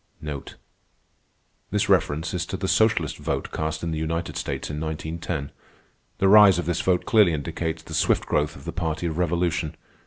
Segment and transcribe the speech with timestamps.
[1.69, 5.51] This reference is to the socialist vote cast in the United States in 1910.
[6.17, 9.75] The rise of this vote clearly indicates the swift growth of the party of revolution.